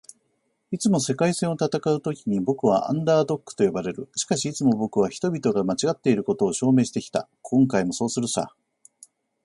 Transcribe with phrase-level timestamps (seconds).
[0.71, 4.09] 「いつも“世界戦”を戦うときに僕は『アンダードッグ』と呼ばれる。
[4.15, 7.29] しかし、いつも僕は人々が間違っていることを証明してきた。
[7.43, 8.51] 今回もそうするさ」